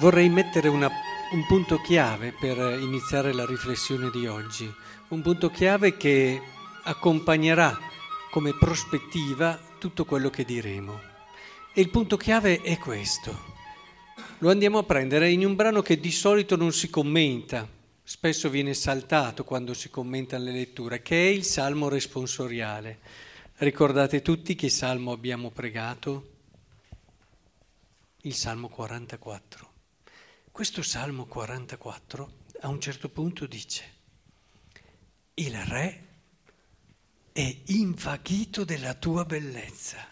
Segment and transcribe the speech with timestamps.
[0.00, 0.90] Vorrei mettere una,
[1.32, 4.72] un punto chiave per iniziare la riflessione di oggi,
[5.08, 6.40] un punto chiave che
[6.84, 7.78] accompagnerà
[8.30, 10.98] come prospettiva tutto quello che diremo.
[11.74, 13.38] E il punto chiave è questo.
[14.38, 17.68] Lo andiamo a prendere in un brano che di solito non si commenta,
[18.02, 23.00] spesso viene saltato quando si commentano le letture, che è il Salmo responsoriale.
[23.56, 26.28] Ricordate tutti che salmo abbiamo pregato?
[28.22, 29.69] Il Salmo 44.
[30.52, 33.84] Questo Salmo 44 a un certo punto dice,
[35.34, 36.06] il re
[37.32, 40.06] è invaghito della tua bellezza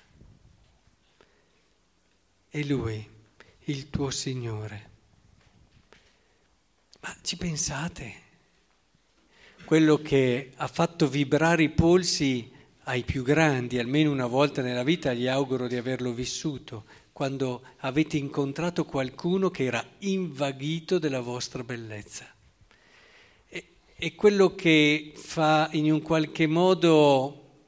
[2.49, 3.07] e lui,
[3.65, 4.91] il tuo Signore.
[7.01, 8.15] Ma ci pensate?
[9.65, 12.51] Quello che ha fatto vibrare i polsi
[12.85, 16.85] ai più grandi, almeno una volta nella vita gli auguro di averlo vissuto,
[17.19, 22.33] quando avete incontrato qualcuno che era invaghito della vostra bellezza.
[23.49, 27.65] È quello che fa in un qualche modo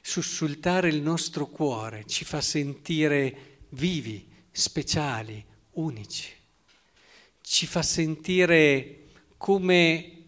[0.00, 6.32] sussultare il nostro cuore, ci fa sentire vivi, speciali, unici,
[7.40, 10.23] ci fa sentire come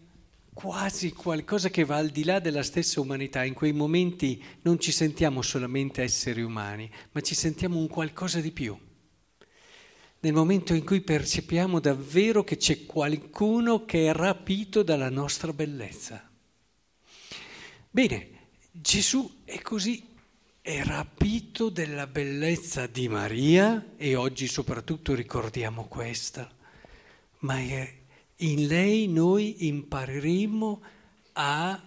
[0.57, 3.43] quasi qualcosa che va al di là della stessa umanità.
[3.43, 8.49] In quei momenti non ci sentiamo solamente esseri umani, ma ci sentiamo un qualcosa di
[8.49, 8.75] più.
[10.19, 16.27] Nel momento in cui percepiamo davvero che c'è qualcuno che è rapito dalla nostra bellezza.
[17.91, 18.29] Bene,
[18.71, 20.07] Gesù è così,
[20.59, 26.51] è rapito dalla bellezza di Maria e oggi soprattutto ricordiamo questa,
[27.41, 27.96] ma è
[28.37, 30.81] in lei noi impareremo
[31.33, 31.81] a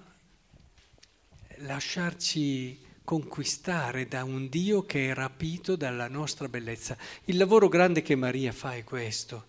[1.59, 6.97] lasciarci conquistare da un Dio che è rapito dalla nostra bellezza.
[7.25, 9.47] Il lavoro grande che Maria fa è questo,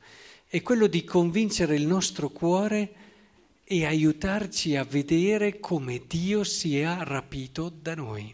[0.48, 2.94] è quello di convincere il nostro cuore
[3.64, 8.34] e aiutarci a vedere come Dio si è rapito da noi.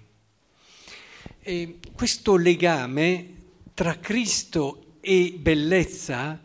[1.41, 3.35] E questo legame
[3.73, 6.41] tra Cristo e bellezza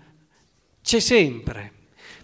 [0.82, 1.81] c'è sempre.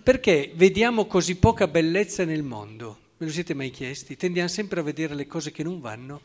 [0.09, 2.99] Perché vediamo così poca bellezza nel mondo?
[3.19, 4.17] Me lo siete mai chiesti?
[4.17, 6.21] Tendiamo sempre a vedere le cose che non vanno,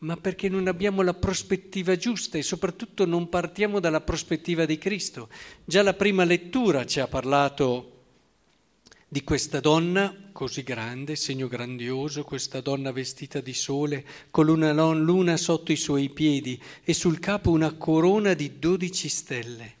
[0.00, 5.30] ma perché non abbiamo la prospettiva giusta e soprattutto non partiamo dalla prospettiva di Cristo.
[5.64, 8.02] Già la prima lettura ci ha parlato
[9.08, 15.38] di questa donna così grande, segno grandioso, questa donna vestita di sole, con una luna
[15.38, 19.78] sotto i suoi piedi e sul capo una corona di dodici stelle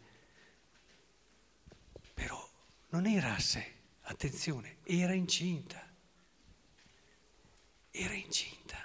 [2.90, 3.64] non era a sé,
[4.02, 5.80] attenzione, era incinta.
[7.90, 8.76] Era incinta.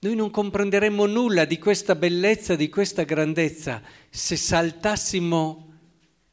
[0.00, 5.66] Noi non comprenderemmo nulla di questa bellezza, di questa grandezza, se saltassimo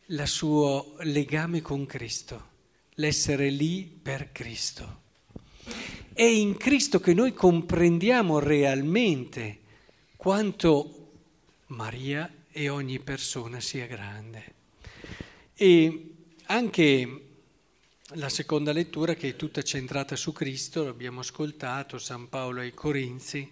[0.07, 2.49] il suo legame con Cristo,
[2.95, 5.01] l'essere lì per Cristo.
[6.13, 9.59] È in Cristo che noi comprendiamo realmente
[10.15, 11.11] quanto
[11.67, 14.53] Maria e ogni persona sia grande.
[15.55, 16.14] E
[16.47, 17.21] anche
[18.13, 23.51] la seconda lettura, che è tutta centrata su Cristo, l'abbiamo ascoltato, San Paolo ai Corinzi,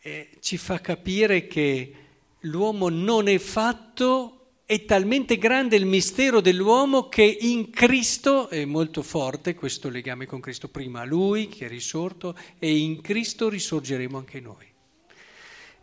[0.00, 1.94] eh, ci fa capire che
[2.40, 9.02] l'uomo non è fatto, è talmente grande il mistero dell'uomo che in Cristo è molto
[9.02, 14.40] forte questo legame con Cristo, prima lui che è risorto e in Cristo risorgeremo anche
[14.40, 14.71] noi.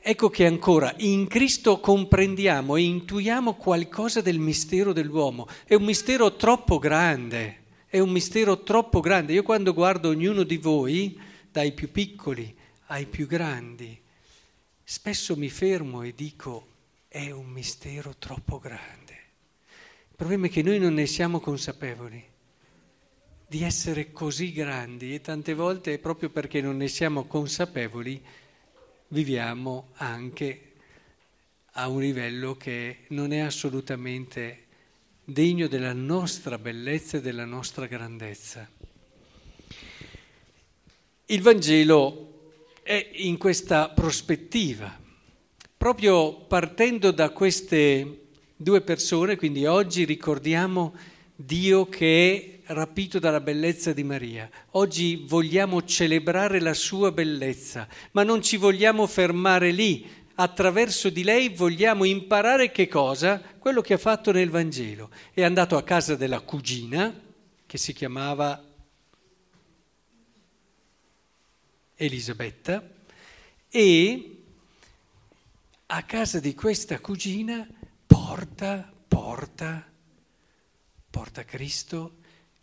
[0.02, 5.48] Ecco che ancora in Cristo comprendiamo e intuiamo qualcosa del mistero dell'uomo.
[5.66, 9.34] È un mistero troppo grande, è un mistero troppo grande.
[9.34, 11.20] Io quando guardo ognuno di voi,
[11.52, 12.56] dai più piccoli
[12.88, 14.00] ai più grandi,
[14.84, 16.68] spesso mi fermo e dico
[17.10, 19.14] è un mistero troppo grande.
[20.10, 22.24] Il problema è che noi non ne siamo consapevoli
[23.48, 28.24] di essere così grandi e tante volte è proprio perché non ne siamo consapevoli
[29.10, 30.74] viviamo anche
[31.74, 34.66] a un livello che non è assolutamente
[35.24, 38.70] degno della nostra bellezza e della nostra grandezza.
[41.26, 45.00] Il Vangelo è in questa prospettiva,
[45.78, 50.96] proprio partendo da queste due persone, quindi oggi ricordiamo
[51.36, 54.50] Dio che è rapito dalla bellezza di Maria.
[54.72, 60.18] Oggi vogliamo celebrare la sua bellezza, ma non ci vogliamo fermare lì.
[60.36, 63.42] Attraverso di lei vogliamo imparare che cosa?
[63.42, 65.10] Quello che ha fatto nel Vangelo.
[65.34, 67.14] È andato a casa della cugina,
[67.66, 68.64] che si chiamava
[71.96, 72.88] Elisabetta,
[73.68, 74.36] e
[75.88, 77.68] a casa di questa cugina
[78.06, 79.90] porta, porta
[81.10, 82.19] porta, Cristo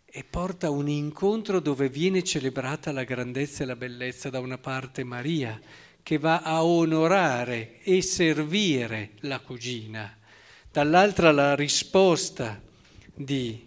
[0.09, 5.03] e porta un incontro dove viene celebrata la grandezza e la bellezza da una parte
[5.03, 5.59] Maria,
[6.01, 10.17] che va a onorare e servire la cugina,
[10.71, 12.61] dall'altra la risposta
[13.13, 13.65] di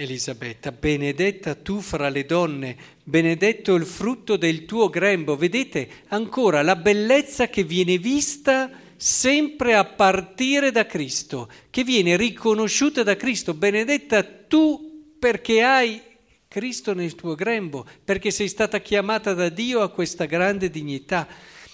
[0.00, 5.36] Elisabetta, benedetta tu fra le donne, benedetto il frutto del tuo grembo.
[5.36, 13.02] Vedete ancora la bellezza che viene vista sempre a partire da Cristo, che viene riconosciuta
[13.02, 13.52] da Cristo.
[13.52, 14.89] Benedetta tu
[15.20, 16.02] perché hai
[16.48, 21.28] Cristo nel tuo grembo, perché sei stata chiamata da Dio a questa grande dignità.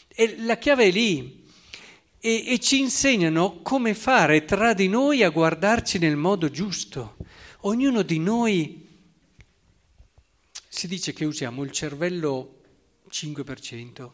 [0.08, 1.44] E la chiave è lì.
[2.20, 7.16] E, e ci insegnano come fare tra di noi a guardarci nel modo giusto.
[7.60, 8.86] Ognuno di noi
[10.68, 12.60] si dice che usiamo il cervello
[13.08, 14.10] 5%,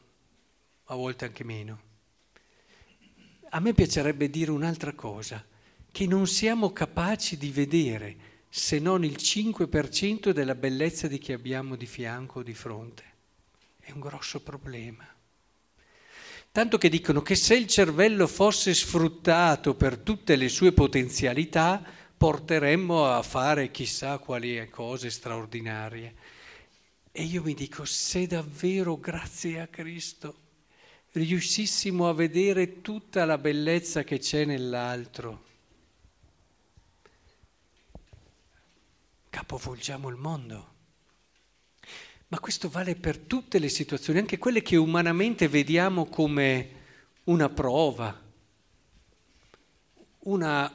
[0.85, 1.81] a volte anche meno.
[3.51, 5.45] A me piacerebbe dire un'altra cosa,
[5.91, 11.75] che non siamo capaci di vedere se non il 5% della bellezza di chi abbiamo
[11.75, 13.03] di fianco o di fronte.
[13.81, 15.09] È un grosso problema.
[16.53, 21.83] Tanto che dicono che se il cervello fosse sfruttato per tutte le sue potenzialità,
[22.15, 26.15] porteremmo a fare chissà quali cose straordinarie.
[27.11, 30.37] E io mi dico, se davvero grazie a Cristo
[31.13, 35.52] riuscissimo a vedere tutta la bellezza che c'è nell'altro,
[39.33, 40.71] capovolgiamo il mondo.
[42.29, 46.69] Ma questo vale per tutte le situazioni, anche quelle che umanamente vediamo come
[47.25, 48.21] una prova,
[50.25, 50.71] una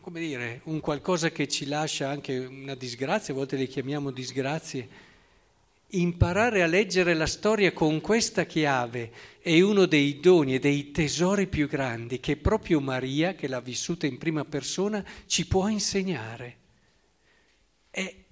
[0.00, 4.88] come dire, un qualcosa che ci lascia anche una disgrazia, a volte le chiamiamo disgrazie,
[5.88, 11.46] imparare a leggere la storia con questa chiave è uno dei doni e dei tesori
[11.46, 16.59] più grandi che proprio Maria, che l'ha vissuta in prima persona, ci può insegnare.
[17.90, 18.24] E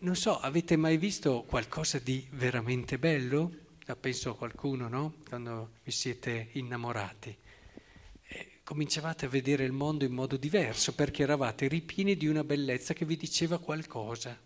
[0.00, 3.52] non so, avete mai visto qualcosa di veramente bello?
[3.86, 5.14] La penso a qualcuno, no?
[5.28, 7.36] Quando vi siete innamorati
[8.64, 13.04] cominciavate a vedere il mondo in modo diverso perché eravate ripieni di una bellezza che
[13.04, 14.36] vi diceva qualcosa.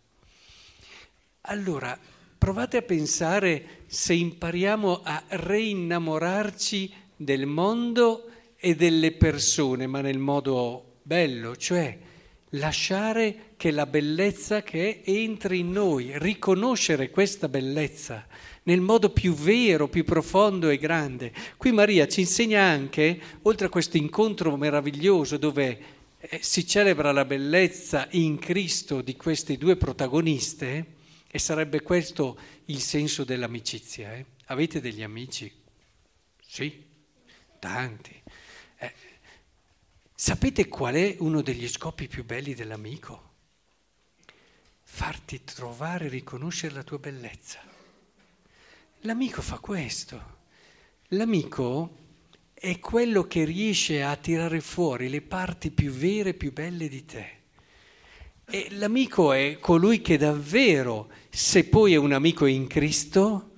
[1.43, 1.99] Allora,
[2.37, 10.97] provate a pensare se impariamo a reinnamorarci del mondo e delle persone, ma nel modo
[11.03, 11.97] bello, cioè
[12.51, 18.27] lasciare che la bellezza che è entri in noi, riconoscere questa bellezza
[18.65, 21.33] nel modo più vero, più profondo e grande.
[21.57, 25.79] Qui Maria ci insegna anche, oltre a questo incontro meraviglioso dove
[26.19, 30.97] eh, si celebra la bellezza in Cristo di queste due protagoniste,
[31.31, 34.15] e sarebbe questo il senso dell'amicizia.
[34.15, 34.25] Eh?
[34.47, 35.51] Avete degli amici?
[36.41, 36.85] Sì,
[37.59, 38.18] tanti.
[40.21, 43.35] Sapete qual è uno degli scopi più belli dell'amico?
[44.83, 47.61] Farti trovare e riconoscere la tua bellezza.
[49.03, 50.39] L'amico fa questo.
[51.11, 51.97] L'amico
[52.53, 57.05] è quello che riesce a tirare fuori le parti più vere e più belle di
[57.05, 57.29] te.
[58.45, 63.53] E l'amico è colui che davvero, se poi è un amico in Cristo,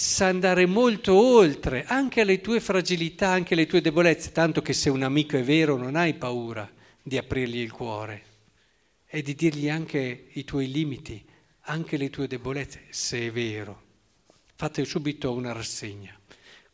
[0.00, 4.88] sa andare molto oltre anche alle tue fragilità, anche alle tue debolezze, tanto che se
[4.88, 6.66] un amico è vero non hai paura
[7.02, 8.22] di aprirgli il cuore
[9.04, 11.22] e di dirgli anche i tuoi limiti,
[11.64, 13.82] anche le tue debolezze, se è vero.
[14.54, 16.18] Fate subito una rassegna.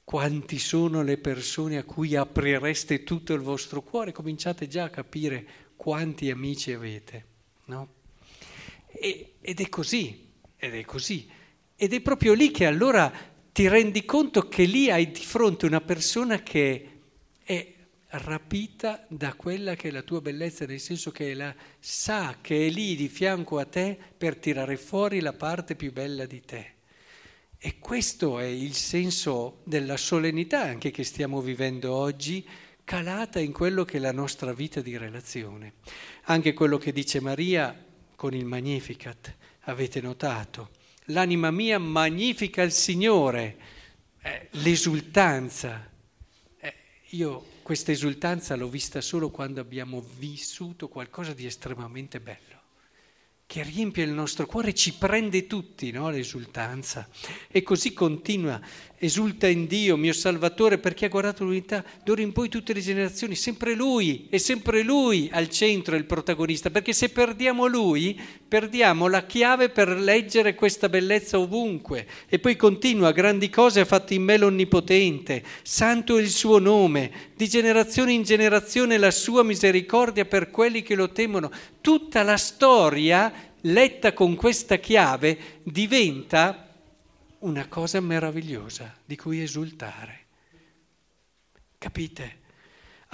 [0.04, 4.12] Quanti sono le persone a cui aprireste tutto il vostro cuore?
[4.12, 7.24] Cominciate già a capire quanti amici avete,
[7.64, 7.88] no?
[8.86, 11.34] E, ed è così, ed è così.
[11.76, 13.12] Ed è proprio lì che allora
[13.52, 16.90] ti rendi conto che lì hai di fronte una persona che
[17.42, 17.74] è
[18.08, 22.70] rapita da quella che è la tua bellezza, nel senso che la, sa che è
[22.70, 26.72] lì di fianco a te per tirare fuori la parte più bella di te.
[27.58, 32.46] E questo è il senso della solennità anche che stiamo vivendo oggi,
[32.84, 35.74] calata in quello che è la nostra vita di relazione.
[36.24, 40.70] Anche quello che dice Maria con il Magnificat, avete notato.
[41.10, 43.56] L'anima mia magnifica il Signore,
[44.22, 45.88] eh, l'esultanza.
[46.58, 46.74] Eh,
[47.10, 52.56] io questa esultanza l'ho vista solo quando abbiamo vissuto qualcosa di estremamente bello
[53.46, 56.10] che riempie il nostro cuore, ci prende tutti no?
[56.10, 57.08] l'esultanza.
[57.48, 58.60] E così continua,
[58.98, 63.36] esulta in Dio, mio Salvatore, perché ha guardato l'unità, d'ora in poi tutte le generazioni,
[63.36, 69.26] sempre Lui, è sempre Lui al centro, il protagonista, perché se perdiamo Lui perdiamo la
[69.26, 72.06] chiave per leggere questa bellezza ovunque.
[72.28, 77.32] E poi continua, grandi cose ha fatto in me l'Onnipotente, santo è il suo nome,
[77.34, 81.50] di generazione in generazione la sua misericordia per quelli che lo temono.
[81.80, 86.68] Tutta la storia, letta con questa chiave, diventa
[87.40, 90.24] una cosa meravigliosa di cui esultare.
[91.78, 92.44] Capite?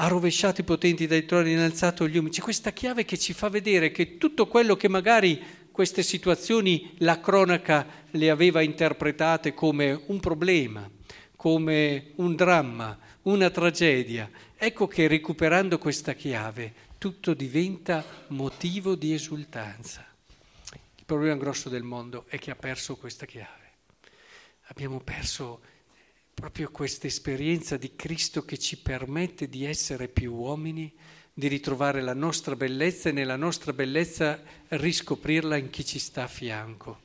[0.02, 2.34] Ha rovesciato i potenti dai troni, ha alzato gli umili.
[2.34, 5.40] C'è questa chiave che ci fa vedere che tutto quello che magari
[5.70, 10.90] queste situazioni la cronaca le aveva interpretate come un problema,
[11.36, 20.04] come un dramma, una tragedia, ecco che recuperando questa chiave tutto diventa motivo di esultanza.
[20.96, 23.70] Il problema grosso del mondo è che ha perso questa chiave.
[24.66, 25.60] Abbiamo perso
[26.34, 30.92] proprio questa esperienza di Cristo che ci permette di essere più uomini,
[31.32, 36.28] di ritrovare la nostra bellezza e nella nostra bellezza riscoprirla in chi ci sta a
[36.28, 37.00] fianco.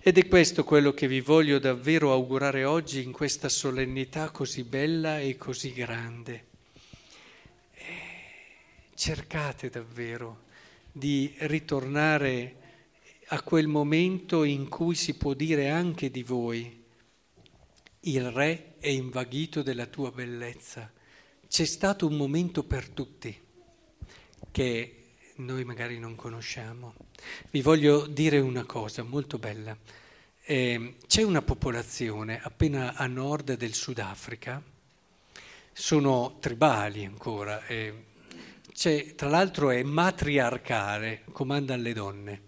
[0.00, 5.18] Ed è questo quello che vi voglio davvero augurare oggi in questa solennità così bella
[5.18, 6.44] e così grande.
[8.94, 10.42] Cercate davvero
[10.92, 12.56] di ritornare
[13.28, 16.83] a quel momento in cui si può dire anche di voi,
[18.06, 20.90] il re è invaghito della tua bellezza.
[21.48, 23.40] C'è stato un momento per tutti
[24.50, 25.04] che
[25.36, 26.94] noi magari non conosciamo.
[27.50, 29.76] Vi voglio dire una cosa molto bella.
[30.46, 34.62] Eh, c'è una popolazione appena a nord del Sudafrica,
[35.72, 38.04] sono tribali ancora, eh,
[39.16, 42.42] tra l'altro è matriarcale, comandano le donne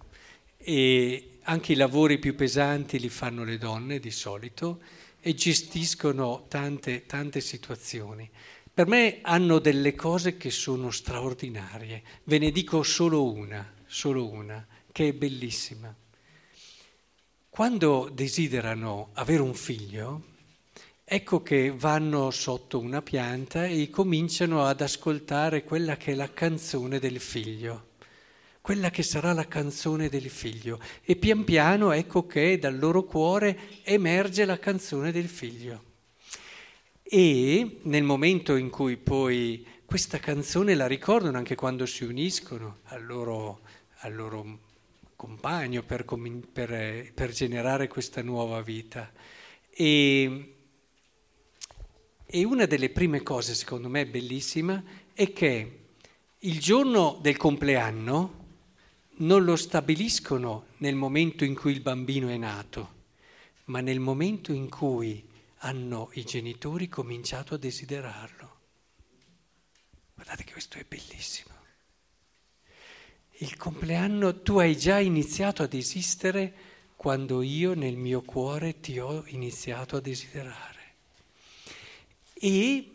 [0.59, 4.81] e anche i lavori più pesanti li fanno le donne di solito
[5.27, 8.31] e gestiscono tante, tante situazioni.
[8.73, 12.05] Per me hanno delle cose che sono straordinarie.
[12.23, 15.93] Ve ne dico solo una, solo una, che è bellissima.
[17.49, 20.23] Quando desiderano avere un figlio,
[21.03, 27.01] ecco che vanno sotto una pianta e cominciano ad ascoltare quella che è la canzone
[27.01, 27.86] del figlio
[28.67, 30.81] quella che sarà la canzone del figlio.
[31.05, 35.85] E pian piano ecco che dal loro cuore emerge la canzone del figlio.
[37.01, 43.07] E nel momento in cui poi questa canzone la ricordano anche quando si uniscono al
[43.07, 43.61] loro,
[43.99, 44.59] al loro
[45.15, 46.05] compagno per,
[46.53, 49.13] per, per, generare questa nuova vita.
[49.71, 50.55] E,
[52.27, 54.83] e una delle prime cose, secondo me bellissima,
[55.15, 55.79] è che
[56.41, 58.43] il giorno del compleanno,
[59.19, 62.95] non lo stabiliscono nel momento in cui il bambino è nato,
[63.65, 65.27] ma nel momento in cui
[65.61, 68.55] hanno i genitori cominciato a desiderarlo.
[70.15, 71.55] Guardate che questo è bellissimo.
[73.39, 76.55] Il compleanno tu hai già iniziato ad esistere
[76.97, 80.95] quando io nel mio cuore ti ho iniziato a desiderare.
[82.33, 82.93] E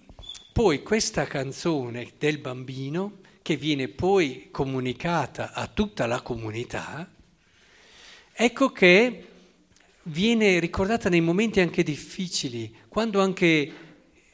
[0.52, 7.10] poi questa canzone del bambino che viene poi comunicata a tutta la comunità,
[8.34, 9.28] ecco che
[10.04, 13.74] viene ricordata nei momenti anche difficili, quando anche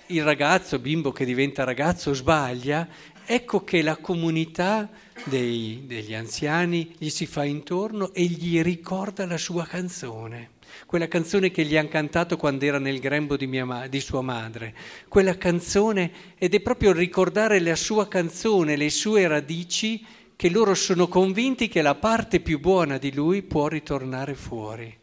[0.08, 2.88] il ragazzo, bimbo che diventa ragazzo, sbaglia,
[3.26, 4.90] ecco che la comunità
[5.26, 10.56] dei, degli anziani gli si fa intorno e gli ricorda la sua canzone
[10.86, 14.76] quella canzone che gli hanno cantato quando era nel grembo di, ma- di, sua madre,
[15.08, 20.06] quella canzone, ed è proprio ricordare la sua canzone, le sue radici,
[20.36, 24.96] che loro sono convinti che la parte più buona di lui può ritornare fuori.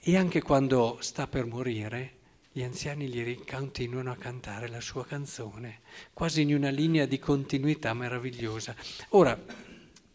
[0.00, 2.12] E anche quando sta per morire,
[2.52, 5.80] gli anziani gli continuano a cantare la sua canzone,
[6.12, 8.74] quasi in una linea di continuità meravigliosa.
[9.10, 9.38] Ora,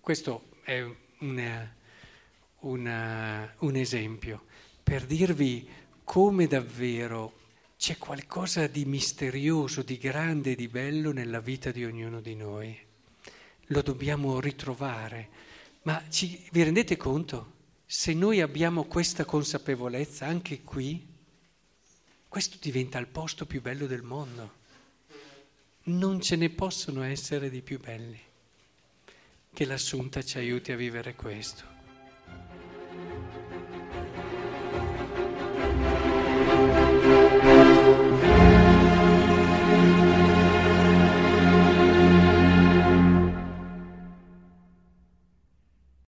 [0.01, 0.83] questo è
[1.19, 1.75] una
[2.63, 4.43] una, un esempio
[4.83, 5.67] per dirvi
[6.03, 7.39] come davvero
[7.77, 12.77] c'è qualcosa di misterioso, di grande, di bello nella vita di ognuno di noi.
[13.67, 15.29] Lo dobbiamo ritrovare.
[15.83, 17.51] Ma ci, vi rendete conto?
[17.85, 21.05] Se noi abbiamo questa consapevolezza anche qui,
[22.27, 24.61] questo diventa il posto più bello del mondo.
[25.83, 28.19] Non ce ne possono essere di più belli.
[29.53, 31.72] Che l'assunta ci aiuti a vivere questo.